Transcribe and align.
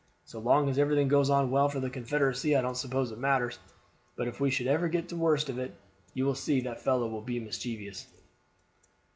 So 0.25 0.39
long 0.39 0.67
as 0.67 0.79
everything 0.79 1.09
goes 1.09 1.29
on 1.29 1.51
well 1.51 1.69
for 1.69 1.79
the 1.79 1.87
Confederacy 1.91 2.55
I 2.55 2.63
don't 2.63 2.73
suppose 2.73 3.11
it 3.11 3.19
matters, 3.19 3.59
but 4.15 4.27
if 4.27 4.39
we 4.39 4.49
should 4.49 4.65
ever 4.65 4.87
get 4.87 5.09
the 5.09 5.15
worst 5.15 5.47
of 5.47 5.59
it 5.59 5.75
you 6.15 6.25
will 6.25 6.33
see 6.33 6.59
that 6.61 6.81
fellow 6.81 7.07
will 7.07 7.21
be 7.21 7.39
mischievous. 7.39 8.07